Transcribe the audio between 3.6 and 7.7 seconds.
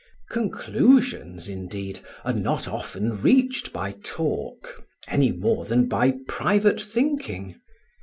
by talk any more than by private thinking.